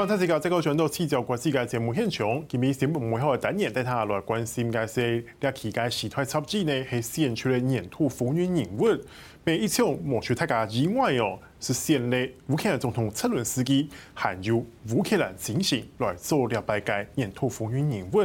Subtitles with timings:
[0.00, 2.42] 欢迎大家再度转到《七条国际》嘅节目现场。
[2.48, 8.86] 今日节目幕后嘅单元带大家来关心嘅是，呢期嘅时态杂志呢系选出嚟年度风云人物。
[9.44, 18.22] 每一场莫除大家意外哦，是选了乌克兰总统泽伦斯基，还有乌克兰精神来做了拜嘅年度风云人物。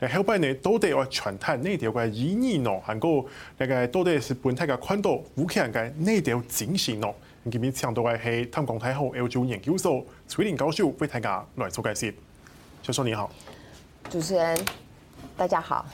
[0.00, 2.70] 嚟后边呢，到底要传达哪条嘅意义呢？
[2.82, 3.26] 还有
[3.58, 7.08] 那个到底是本大家看到乌克兰嘅哪条精神呢？
[7.44, 12.12] 今日请到嘅系淡江大学欧洲研究所崔玲教授为大家来做解释。
[12.82, 13.30] 教授你好，
[14.10, 14.58] 主持人
[15.36, 15.86] 大家好。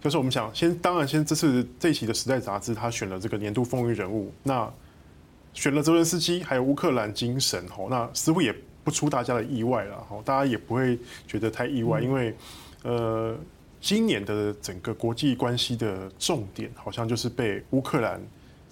[0.00, 4.72] 就是我们想先，当然先，这次这一期的《时代》杂志，他选了这个年度风云人物，那
[5.52, 12.34] 选了泽伦斯基，还有乌克兰精神，吼，那似乎也不出大家的意外了，吼，大家也不会觉得太意外，因为，
[12.82, 13.36] 呃，
[13.80, 18.20] 今年的整个国际关系的重点，好像就是被乌克兰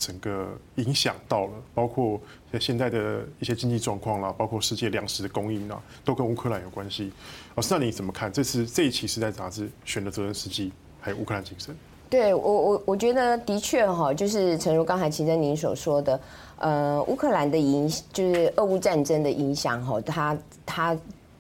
[0.05, 2.21] 整个影响到了，包括
[2.61, 7.11] 现在的一些经济状况啦，包括世界粮食的供应啦，都跟乌克兰有关系。
[7.55, 10.71] 老师，那你怎么看这次这一期《时代》杂志选的泽伦斯基？
[11.01, 11.77] 还有乌克兰精神，
[12.09, 16.19] 对我我我觉得的确哈，就是诚如刚才琦蓁您所说的，
[16.57, 20.97] 呃，乌克兰的影就是俄乌战争的影响哈，它它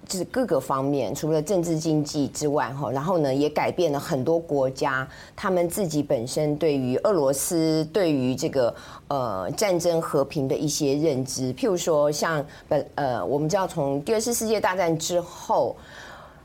[0.06, 8.74] 就是各个方面，除了政治经济之外哈，然后呢也改变了很多国家他们自己本身对于俄罗斯对于这个
[9.08, 15.77] 呃战争和平的一些认知，譬如说像本呃我们知道从第二次世界大战之后。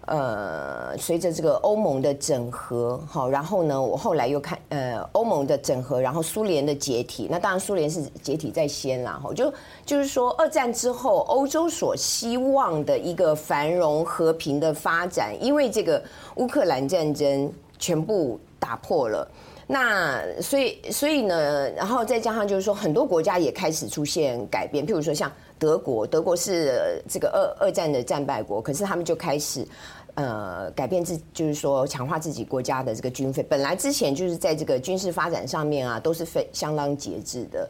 [0.06, 9.54] 呃，随着这个欧盟的整合，好，然后呢，我后来又看，呃，欧盟的整合，然后苏联的解体，那当然苏联是解体在先啦，哈，就
[9.86, 16.02] 就是说，二战之后，欧洲所希望的一个繁荣和平的发展，因为这个
[16.38, 19.30] 乌克兰战争全部打破了，
[19.68, 29.68] 那所以所以呢，然后再加上就是说，很多国家也开始出现改变，譬如说像德国，德国是这个二二战的战败国，可是他们就开始。
[30.16, 37.70] 呃，改变自就是说强化自己国家的这个军费，本来之前就是在这个军事发展上面啊，都是非相当节制的。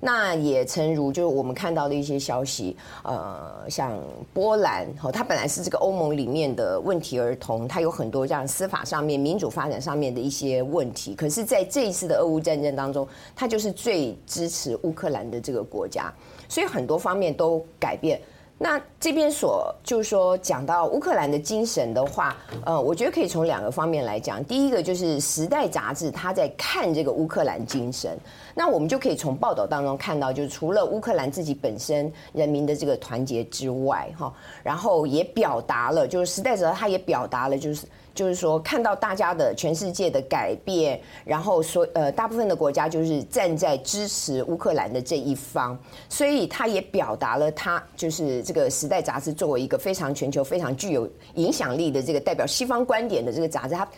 [0.00, 3.96] 那也诚如就是我们看到的一些消息，呃，像
[4.32, 13.06] 波兰，哦，它本来是这个欧盟里面的问题儿童，它有很多这样司法上面、民主发展上面的一些问题，可是在这一次的俄乌战争当中，
[13.36, 16.12] 它就是最支持乌克兰的这个国家，
[16.52, 18.20] 所以很多方面都改变。
[18.58, 24.44] 那这边所就是说讲到乌克兰的精神的话，呃，我觉得可以从两个方面来讲。
[24.44, 28.18] 第一个就是《时代》杂志他在看这个乌克兰精神，
[28.54, 34.30] 那我们就可以从报道当中看到，就是除了乌克兰自己本身人民的这个团结之外，哈，
[34.62, 37.86] 然后也表达了，就是《时代》杂志他也表达了，就是。
[38.14, 45.78] 就是说，看到大家的全世界的改变，然后所，呃，大部分的国家就是站在支持乌克兰的这一方，
[46.08, 53.88] 所以他也表达了他就是这个《时代》杂志作为一个非常全球、非常具有影响力的这个代表西方观点的这个杂志，他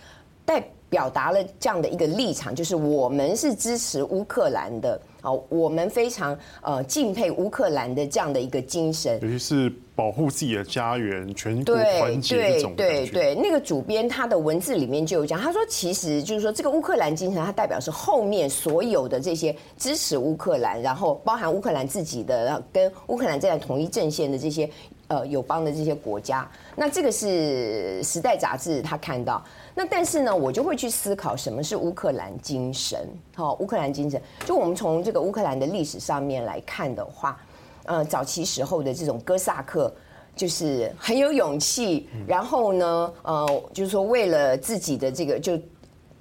[0.44, 0.62] 代
[0.94, 5.00] 表达了这样的一个立场，就是我们是支持乌克兰的。
[5.20, 24.70] 好，我们非常呃敬佩乌克兰的这样的一个精神，尤其是保护自己的家园、全国团结这种对对对，那个主编他的文字里面就有讲，他说其实就是说这个乌克兰精神，它代表是后面所有的这些支持乌克兰，然后包含乌克兰自己的跟乌克兰站在统一阵线的这些
[25.18, 26.48] 呃友邦的这些国家。
[26.76, 29.42] 那这个是时代杂志他看到。
[29.74, 33.08] 那但是呢，我就会去思考什么是乌克兰精神。
[33.34, 37.40] 好，乌克兰精神，就我们从这个乌克兰的历史上面来看的话，
[37.84, 39.92] 呃，早期时候的这种哥萨克，
[40.36, 45.58] 就是很有勇气，然后呢，呃，就是说为了自己的这个就。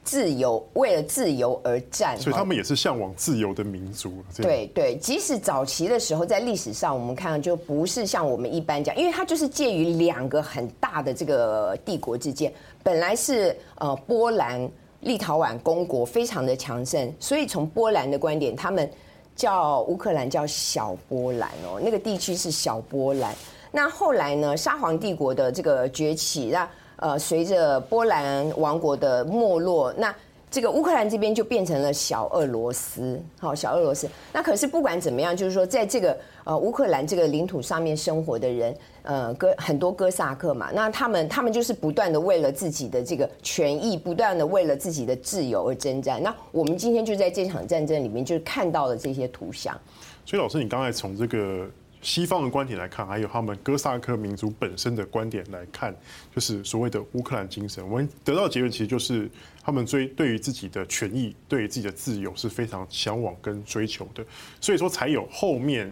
[0.04, 4.24] 自由，为了自由而战，所以他们也是向往自由的民族。
[4.36, 12.54] 对对，即使早期的时候，在历史上我们看到就不是像我们一般讲，因为它就是介于两个很大的这个帝国之间。
[12.84, 14.70] 本来是呃波兰、
[15.02, 18.90] 立陶宛公国非常的强盛，所以从波兰的观点，他们
[19.36, 23.34] 叫乌克兰叫小波兰哦，那个地区是小波兰。
[23.72, 26.70] 那后来呢，沙皇帝国的这个崛起，那
[27.04, 30.16] 呃，随着波兰王国的没落，那
[30.50, 34.08] 这个乌克兰这边就变成了小俄罗斯，好，小俄罗斯。
[34.32, 46.24] 那可是不管怎么样，就是说，在这个呃乌克兰这个领土上面生活的人，呃，哥很多哥萨克嘛，那他们他们就是不断的为了自己的这个权益，不断的为了自己的自由而征战。
[46.24, 49.78] 那我们今天就在这场战争里面，就是看到了这些图像。
[50.26, 51.68] 所以，老师，你刚才从这个。
[52.04, 55.96] 西方的观点来看，还有他们哥萨克民族本身的观点来看，
[56.36, 57.84] 就是所谓的乌克兰精神。
[57.90, 59.28] 我们得到结论其实就是，
[59.64, 64.24] 他们追对于自己的权益、对于自己的自由是非常向往跟追求的。
[64.60, 65.92] 所以说，才有后面，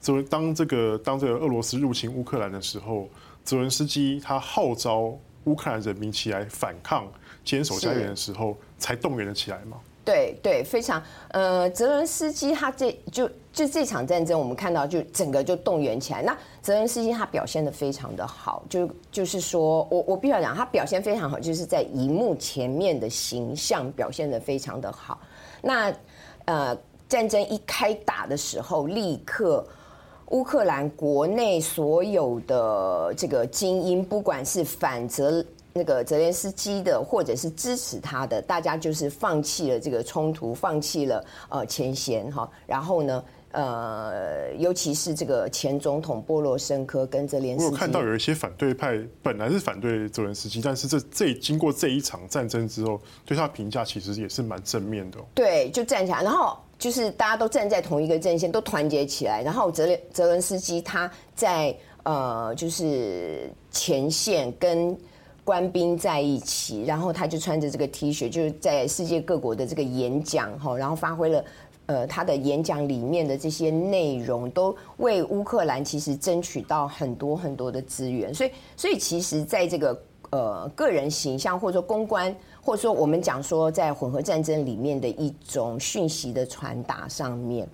[0.00, 3.10] 就当这个当这个俄罗斯入侵乌克兰的时候，
[3.44, 7.10] 泽伦斯基他号召乌克兰人民起来反抗、
[7.44, 9.76] 坚守家园的时候，才动员了起来吗？
[10.08, 11.02] 对对，非常
[11.32, 16.22] 呃，泽伦斯基他这就就这场战争，我们看到就整个就动员起来。
[16.22, 25.20] 那泽伦斯基他表现得非常的好，就就是说我我必须要讲，他表现非常好，就是在荧幕前面的形象表现得非常的好。
[25.60, 25.94] 那
[26.46, 26.74] 呃，
[27.06, 29.62] 战争一开打的时候，立刻
[30.28, 35.44] 乌克兰国内所有的这个精英，不管是反泽。
[35.78, 42.50] 那个泽连斯基的，或者是支持他的，大家就是放弃了这个冲突，放弃了呃前嫌哈。
[42.66, 55.18] 然后呢，呃，尤其是这个前总统波罗申科跟泽连斯基，我有看到有一些反对派本来是反对泽连斯基，但是这这经过这一场战争之后，对他评价其实也是蛮正面的。
[55.34, 59.42] 对，就站起来，然后就是大家都站在同一个阵线，都团结起来。
[59.42, 64.98] 然后泽连泽连斯基他在呃就是前线跟。
[65.48, 71.42] 官兵在一起，然后他就穿着这个 T 恤，就是在世界各国的这个演讲哈，然后发挥了
[71.86, 87.66] 呃他的演讲里面的这些内容，都为乌克兰其实争取到很多很多的资源，所以所以其实在这个呃个人形象或者说公关，或者说我们讲说在混合战争里面的一种讯息的传达上面，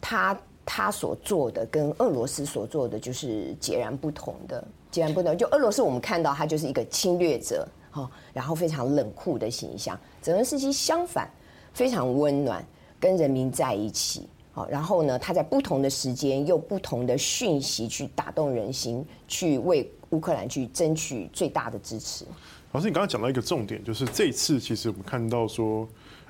[0.00, 0.36] 他
[0.66, 4.64] 他所做的跟俄罗斯所做的就是截然不同的。
[4.92, 9.98] 截然不同，就俄罗斯，我们看到他就是一个侵略者，哈，然后非常冷酷的形象。
[10.20, 11.28] 泽伦斯基相反，
[11.72, 12.62] 非常温暖，
[13.00, 22.26] 跟人民在一起，好，然后呢，他在不同的时间用不同的讯息去打动人心，去为乌克兰去争取最大的支持。
[22.72, 25.88] 老师，你刚刚讲到一个重点，就是这次其实我们看到说。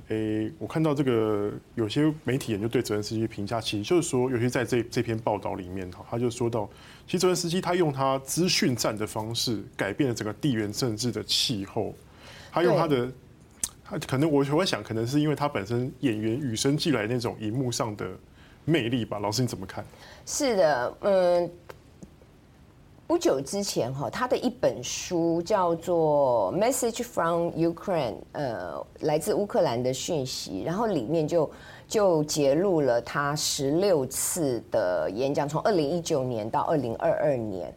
[0.09, 6.69] 诶，我看到这个有些媒体人就对泽连斯基评价，其实就是说，尤其在这这篇报道里面哈，他就说到，
[7.07, 11.95] 其实泽连斯基他用他资讯战的方式改变了整个地缘政治的气候，
[12.51, 13.11] 他用他的，
[13.85, 18.07] 他可能我我会想，可能是因为他本身演员与生俱来那种荧幕上的
[18.65, 19.19] 魅力吧。
[19.19, 19.85] 老师你怎么看？
[20.27, 21.51] 是的，嗯。
[23.13, 31.51] 不久之前，哈，他的一本书叫做《Message from Ukraine》，呃，来自乌克兰的讯息，然后里面就
[31.87, 37.71] 就揭露了他十六次的演讲，从二零一九年到二零二二年。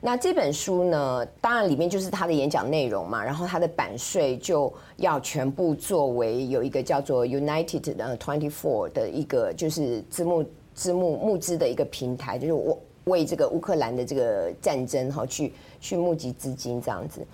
[0.00, 10.44] 那这本书呢，当然里面就是他的演讲内容嘛，然后他的版税就要全部作为有一个叫做 United 的 Twenty Four 的一个就是字幕
[10.74, 12.76] 字幕募资的一个平台，就是我。
[13.04, 17.26] 为这个乌克兰的这个战争哈，去去募集资金这样子。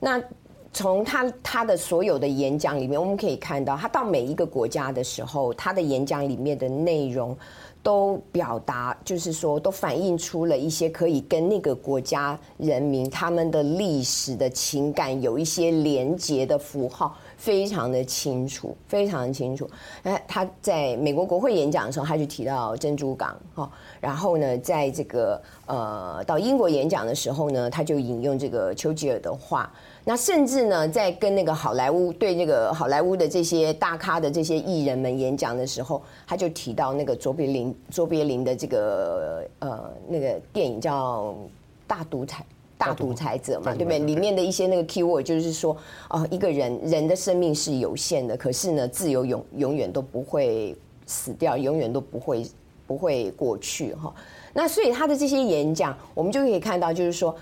[0.00, 0.22] 那
[0.72, 7.36] 从他他的所有的演讲里面，我们可以看到，他到每一个国家的时候，他的演讲里面的内容
[7.82, 17.16] 都表达，就是说都反映出了一些可以跟那个国家人民他们的历史的情感有一些连结的符号。
[17.38, 19.70] 非常的清楚，非常的清楚。
[20.02, 23.70] 哎，他在美国国会演讲的时候，他就提到珍珠港，哈。
[24.00, 29.72] 然后呢，在这个呃到英国演讲的时候呢，他就引用这个丘吉尔的话。
[30.04, 41.32] 那甚至呢，在跟那个好莱坞对那个好莱坞的这些大咖的这些艺人们演讲的时候，他就提到那个卓别林卓别林的这个呃那个电影叫
[41.86, 42.42] 《大独裁》。
[42.78, 43.98] 大独裁者嘛，对不对？
[43.98, 45.76] 里面的一些那个 keyword 就是说，
[46.10, 52.46] 哦，一个人人的生命是有限的，可是呢，自由永永远都不会死掉，永远都不会
[52.86, 54.14] 不会过去哈。
[54.58, 57.32] 那所以他的这些演讲，我们就可以看到，就是说，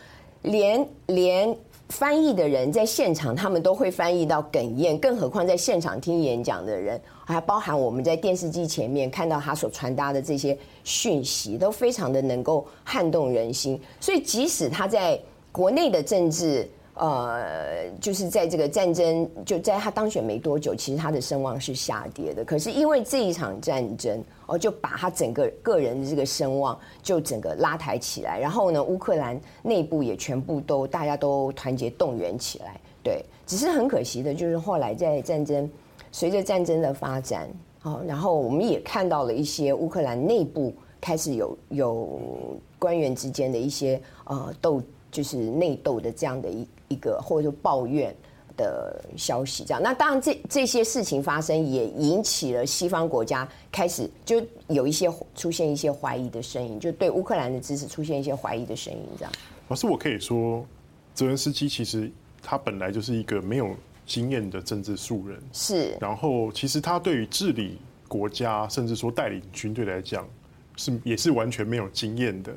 [0.43, 1.57] 连连。
[1.89, 13.81] 翻译的人在现场，他们都会翻译到哽咽，更何况在现场听演讲的人，还包含我们在电视机前面看到他所传达的这些讯息，都非常的能够撼动人心。
[14.01, 15.17] 所以，即使他在
[15.53, 22.43] 国内的政治，呃，就是在这个战争就在他当选没多久，其实他的声望是下跌的。
[22.43, 28.41] 可是因为这一场战争，哦，就把他整个个人的这个声望就整个拉抬起来。
[28.41, 32.81] 然后呢，乌克兰内部也全部都大家都团结动员起来。
[33.03, 35.71] 对，只是很可惜的就是后来在战争
[36.11, 37.47] 随着战争的发展，
[37.83, 42.19] 哦，然后我们也看到了一些乌克兰内部开始有有
[42.79, 44.83] 官员之间的一些呃斗。
[45.09, 48.15] 就是内斗的这样的一一个或者说抱怨
[48.57, 49.83] 的消息，这样。
[49.83, 59.33] 那当然这这些事情发生也引起了西方国家开始就有一些出现一些怀疑的声音，就对乌克兰的支持出现一些怀疑的声音，这样。
[59.69, 60.65] 老师，我可以说，
[61.15, 62.11] 泽连斯基其实
[62.43, 63.75] 他本来就是一个没有
[64.07, 65.97] 经验的政治素人，是。
[66.01, 67.79] 然后其实他对于治理
[68.09, 70.27] 国家，甚至说带领军队来讲，
[70.77, 72.53] 是也是完全没有经验的。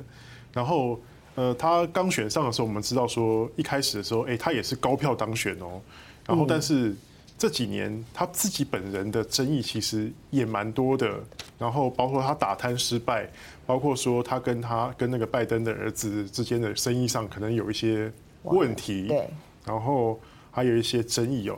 [0.52, 0.98] 然后。
[1.40, 5.80] 呃，他刚选上的时候，我们知道说一开始的时候，哎，他也是高票当选哦。
[6.26, 6.94] 然后，但是
[7.38, 11.18] 这几年他自己本人的争议其实也蛮多的。
[11.58, 13.26] 然后，包括他打贪失败，
[13.64, 19.06] 包括说他跟他跟那个拜登的儿子之间的生意上可能有一些问题。
[19.06, 19.26] 对。
[19.64, 20.20] 然后
[20.50, 21.56] 还有一些争议哦。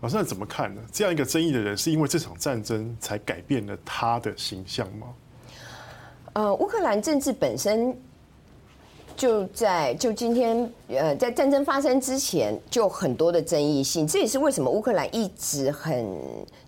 [0.00, 0.80] 老师，那怎么看呢？
[0.90, 5.08] 这样一个争议的人，是因为这场战争才改变了他的形象吗？
[6.32, 7.94] 呃，乌克兰政治本身。
[9.20, 14.06] 就在就今天，呃，在战争发生之前，就很多的争议性。
[14.06, 16.08] 这也是为什么乌克兰一直很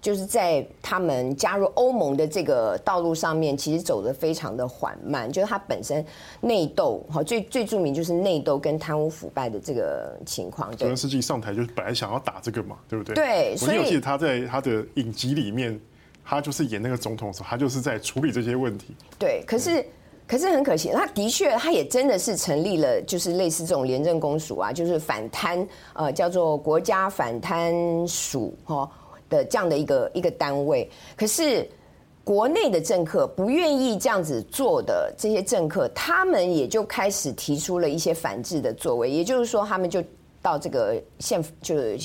[0.02, 5.32] 就是在他们加入欧盟的这个道路上面，其实走得非常的缓慢。
[5.32, 6.04] 就是它本身
[6.42, 10.70] 内斗，哈，最最著名就是内斗跟贪污腐败的这个情况。
[10.76, 13.14] 泽连斯基上台就是本来想要打这个嘛，对不对？
[13.14, 15.80] 对，所以我记得他在他的影集里面，
[16.22, 18.94] 他就是演那个总统的时候，他就是在处理这些问题。
[19.18, 19.82] 对，可是。
[20.32, 27.74] 可是很可惜，他的确，他也真的是成立了，就是类似这种廉政公署啊，就是反贪，呃，叫做国家反贪
[28.08, 28.90] 署哈
[29.28, 30.90] 的这样的一个一个单位。
[31.18, 31.68] 可是
[32.24, 40.02] 国内的政客不愿意这样子做的这些政客，他们也就开始提出了一些反制的作为，也就是说，他们就
[40.40, 41.98] 到这个宪就是。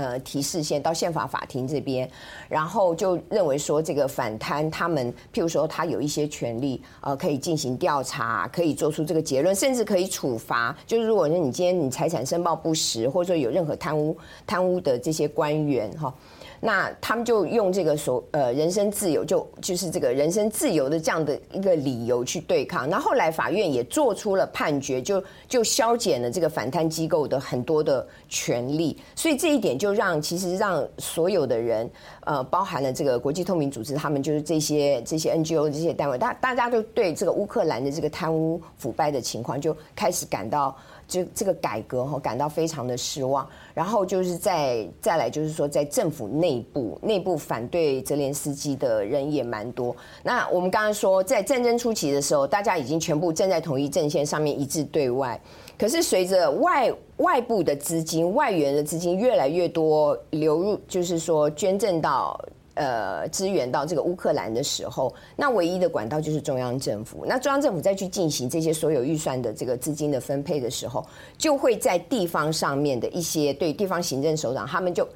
[0.00, 2.10] 呃，提示线到宪法法庭这边，
[2.48, 10.74] 然后就认为说这个反贪，他们譬如说他有一些权利，呃，可以进行调查，可以做出这个结论，甚至可以处罚。
[10.86, 14.16] 就是如果说你今天你财产申报不实，或者说有任何贪污
[14.46, 16.14] 贪污的这些官员哈。
[16.62, 22.88] 那他们就用这个所呃人身自由，就就是这个人身自由的这样的一个理由去对抗。
[22.88, 28.96] 那后来法院也做出了判决，就就削减了这个反贪机构的很多的权利。
[29.16, 31.90] 所以这一点就让其实让所有的人
[32.24, 40.76] 呃，包含了这个国际透明组织，他们就是这些这些 NGO 这些单位，大大家都对这个乌克兰的这个贪污腐败的情况就开始感到。
[41.10, 43.46] 这这个改革哈，感到非常的失望。
[43.74, 49.94] 然后就是再再来，就是说在政府内部，内部反对泽连斯基的人也蛮多。
[50.22, 55.40] 那我们刚刚说，在战争初期的时候，大家已经全部站在同一阵线上面，一致对外。
[55.78, 62.38] 可是随着外外部的资金、外援的资金越来越多流入，就是说捐赠到。
[62.74, 67.24] 呃，支援到这个乌克兰的时候，那唯一的管道就是中央政府。
[67.26, 71.04] 那中央政府再去进行这些所有预算的这个资金的分配的时候，
[71.36, 75.06] 就会在地方上面的一些对地方行政首长，他们就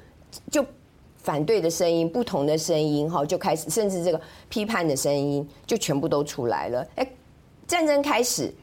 [0.51, 0.63] 就
[1.17, 6.85] 反对的声音、不同的声音哈，就开始，甚至这个批判的声音就全部都出来了。
[6.95, 7.07] 哎，
[7.65, 8.53] 战争开始，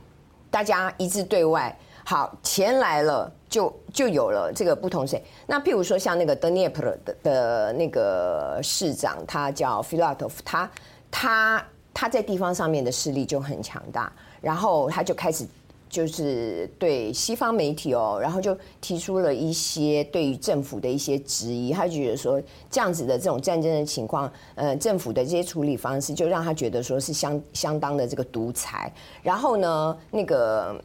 [0.51, 1.77] 大家一致对外。
[2.05, 5.23] 好，钱来了就就有了这个不同谁。
[5.47, 10.71] 那譬如说像那个德涅普的的那个市长，他叫菲拉托夫，他
[11.11, 15.47] 他他在地方上面的势力就很强大，然后他就开始
[15.90, 22.40] 就是对西方媒体哦，然后就提出了一些对于政府的一些质疑，他觉得说
[22.71, 28.90] 这样子的这种战争的情况，呃，政府的这些处理方式就让他觉得说是相相当的这个独裁，
[29.23, 30.82] 然后呢，那个。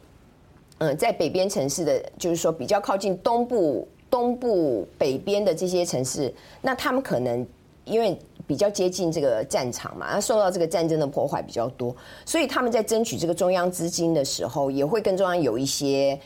[0.78, 6.32] 嗯，在北边城市的，就是说比较靠近东部、东部北边的这些城市，
[6.62, 7.46] 那他们可能
[7.84, 11.94] 因为比较接近这个战场嘛，那受到这个战争的破坏比较多，
[12.24, 16.18] 所以他们在争取这个中央资金的时候，也会跟中央有一些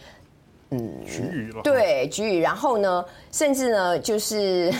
[0.70, 2.40] 嗯，局域了，对，局域。
[2.40, 4.72] 然后呢，甚至呢，就是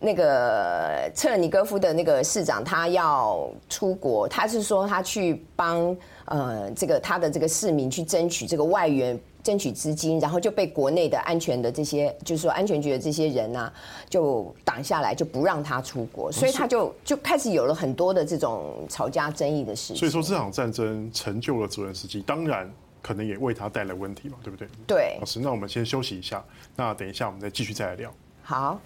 [0.00, 5.96] 那个策尔尼戈夫的那个市长，他要出国，他是说他去帮。
[6.30, 13.72] 呃，这个他的这个市民去争取这个外援，争取资金，然后就被国内的安全的这些，就是说安全局的这些人啊，
[14.10, 19.96] 就挡下来，就不让他出国，所以他就就开始有了很多的这种吵架争议的事情。
[19.96, 24.68] 所以说这场战争成就了泽连斯基，当然可能也为他带来问题嘛，对不对？
[24.86, 25.16] 对。
[25.20, 26.44] 老师，那我们先休息一下，
[26.76, 28.12] 那等一下我们再继续再来聊。
[28.42, 28.78] 好。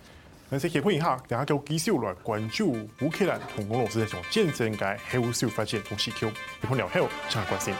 [0.54, 6.26] 那先结婚一下，等下就继续来关注乌克兰同俄罗斯这种战争嘅后续发展同时，结
[6.68, 7.72] 婚了后，请关心。